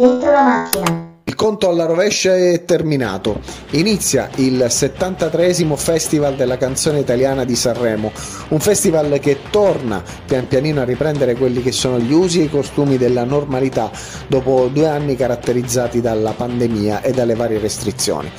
Dentro 0.00 0.30
la 0.30 0.42
macchina. 0.42 1.08
Il 1.24 1.34
conto 1.34 1.68
alla 1.68 1.84
rovescia 1.84 2.34
è 2.34 2.64
terminato. 2.64 3.42
Inizia 3.72 4.30
il 4.36 4.64
73 4.66 5.52
Festival 5.76 6.36
della 6.36 6.56
canzone 6.56 7.00
italiana 7.00 7.44
di 7.44 7.54
Sanremo, 7.54 8.10
un 8.48 8.60
festival 8.60 9.18
che 9.20 9.40
torna 9.50 10.02
pian 10.24 10.48
pianino 10.48 10.80
a 10.80 10.84
riprendere 10.84 11.34
quelli 11.34 11.60
che 11.60 11.70
sono 11.70 11.98
gli 11.98 12.14
usi 12.14 12.40
e 12.40 12.44
i 12.44 12.48
costumi 12.48 12.96
della 12.96 13.24
normalità 13.24 13.90
dopo 14.26 14.70
due 14.72 14.88
anni 14.88 15.16
caratterizzati 15.16 16.00
dalla 16.00 16.32
pandemia 16.32 17.02
e 17.02 17.12
dalle 17.12 17.34
varie 17.34 17.58
restrizioni 17.58 18.32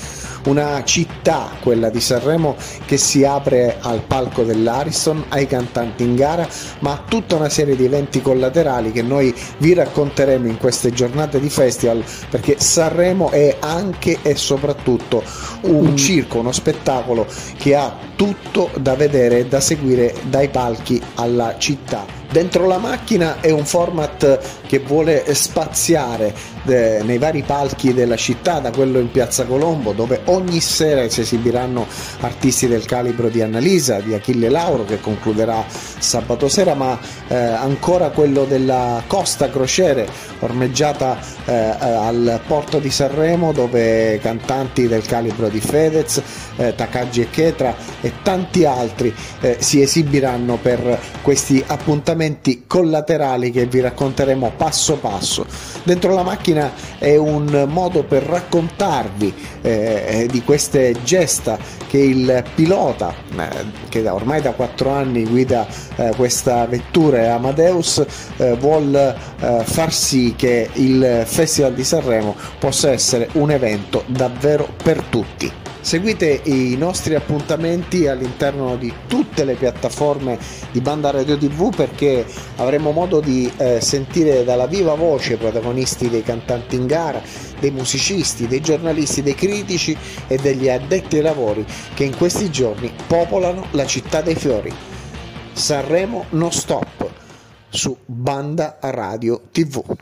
una 0.46 0.84
città, 0.84 1.52
quella 1.62 1.90
di 1.90 2.00
Sanremo, 2.00 2.56
che 2.86 2.98
si 2.98 3.24
apre 3.24 3.78
al 3.80 4.02
palco 4.02 4.44
dell'Ariston, 4.44 5.26
ai 5.30 5.48
cantanti 5.48 6.04
in 6.04 6.16
gara, 6.16 6.48
ma 6.80 6.94
a 6.94 7.04
tutta 7.08 7.36
una 7.36 7.50
serie 7.50 7.76
di 7.76 7.86
eventi 7.86 8.22
collaterali 8.22 8.92
che 8.92 9.02
noi 9.02 9.34
vi 9.58 9.74
racconteremo 9.74 10.48
in 10.48 10.58
queste 10.58 10.92
giornate 10.92 11.40
di 11.40 11.50
festival, 11.50 12.04
perché 12.30 12.60
Sanremo 12.60 13.30
è 13.30 13.58
anche 13.60 14.20
e 14.22 14.36
soprattutto 14.36 15.24
un 15.62 15.96
circo, 15.96 16.40
uno 16.40 16.52
spettacolo 16.52 17.28
che 17.58 17.76
ha 17.76 17.96
tutto 18.16 18.70
da 18.80 18.96
vedere 18.96 19.40
e 19.40 19.46
da 19.46 19.60
seguire 19.60 20.14
dai 20.24 20.50
palchi 20.50 21.02
alla 21.16 21.56
città 21.58 22.20
Dentro 22.32 22.66
la 22.66 22.78
macchina 22.78 23.42
è 23.42 23.52
un 23.52 23.66
format 23.66 24.40
che 24.66 24.80
vuole 24.80 25.26
spaziare 25.34 26.34
eh, 26.66 27.02
nei 27.04 27.18
vari 27.18 27.42
palchi 27.42 27.94
della 27.94 28.16
città, 28.16 28.60
da 28.60 28.72
quello 28.72 29.00
in 29.00 29.12
Piazza 29.12 29.44
Colombo, 29.44 29.92
dove 29.92 30.22
ogni 30.26 30.62
sera 30.62 31.10
si 31.10 31.20
esibiranno 31.20 31.86
artisti 32.22 32.70
del 32.70 32.86
calibro 32.86 33.28
di 33.28 33.42
Annalisa, 33.42 34.00
di 34.00 34.14
Achille 34.14 34.48
Lauro, 34.48 34.86
che 34.86 35.02
concluderà 35.02 35.66
sabato 35.68 36.48
sera, 36.48 36.74
ma 36.74 36.98
eh, 37.28 37.36
ancora 37.36 38.12
quello 38.12 38.46
della 38.46 39.04
Costa 39.08 39.50
Crociere, 39.50 40.08
ormeggiata 40.40 41.20
eh, 41.44 41.54
al 41.54 42.40
porto 42.48 42.80
di 42.80 42.92
Sanremo, 42.92 43.52
dove 43.52 44.20
cantanti 44.22 44.88
del 44.88 45.06
calibro 45.06 45.50
di 45.50 45.60
Fedez, 45.60 46.22
eh, 46.56 46.76
Takagi 46.76 47.24
e 47.24 47.30
Chetra 47.30 47.76
e 48.00 48.14
tanti 48.24 48.64
altri 48.64 49.14
eh, 49.42 49.58
si 49.60 49.82
esibiranno 49.82 50.56
per 50.56 50.98
questi 51.22 51.62
appuntamenti 51.68 52.20
elementi 52.22 52.66
collaterali 52.68 53.50
che 53.50 53.66
vi 53.66 53.80
racconteremo 53.80 54.54
passo 54.56 54.98
passo. 54.98 55.46
Dentro 55.84 56.14
la 56.14 56.22
macchina 56.22 56.72
è 57.00 57.16
un 57.16 57.66
modo 57.68 58.04
per 58.04 58.24
raccontarvi 58.24 59.34
eh, 59.62 60.28
di 60.30 60.44
queste 60.44 60.96
gesta 61.04 61.58
che 61.88 61.98
il 61.98 62.44
pilota, 62.54 63.14
eh, 63.36 63.50
che 63.90 64.08
ormai 64.08 64.42
da 64.42 64.52
quattro 64.52 64.92
anni 64.92 65.26
guida 65.26 65.68
eh, 65.96 66.14
questa 66.16 66.66
vettura 66.68 67.34
Amadeus, 67.34 68.06
eh, 68.38 68.56
vuol 68.56 68.94
eh, 68.94 69.64
far 69.64 69.92
sì 69.92 70.36
che 70.38 70.70
il 70.74 71.24
Festival 71.26 71.74
di 71.74 71.84
Sanremo 71.84 72.36
possa 72.60 72.92
essere 72.92 73.30
un 73.34 73.50
evento 73.50 74.04
davvero 74.06 74.68
per 74.84 75.02
tutti. 75.10 75.61
Seguite 75.82 76.42
i 76.44 76.76
nostri 76.78 77.16
appuntamenti 77.16 78.06
all'interno 78.06 78.76
di 78.78 78.94
tutte 79.08 79.44
le 79.44 79.56
piattaforme 79.56 80.38
di 80.72 80.80
Banda 80.80 81.10
Radio 81.10 81.36
TV 81.36 81.76
perché 81.76 82.24
avremo 82.58 82.92
modo 82.92 83.20
di 83.20 83.52
eh, 83.58 83.82
sentire 83.82 84.44
dalla 84.44 84.68
viva 84.68 84.94
voce 84.94 85.34
i 85.34 85.38
protagonisti 85.38 86.08
dei 86.08 86.22
cantanti 86.22 86.76
in 86.76 86.86
gara, 86.86 87.20
dei 87.60 87.72
musicisti, 87.72 88.48
dei 88.48 88.62
giornalisti, 88.62 89.24
dei 89.24 89.34
critici 89.34 89.98
e 90.28 90.38
degli 90.38 90.70
addetti 90.70 91.16
ai 91.16 91.24
lavori 91.24 91.66
che 91.96 92.04
in 92.04 92.16
questi 92.16 92.52
giorni 92.52 92.94
popolano 93.08 93.66
la 93.72 93.86
città 93.88 94.22
dei 94.22 94.36
fiori. 94.36 94.72
Sanremo 95.52 96.26
non 96.30 96.52
stop 96.52 97.10
su 97.70 97.98
Banda 98.06 98.78
Radio 98.82 99.42
TV. 99.52 99.98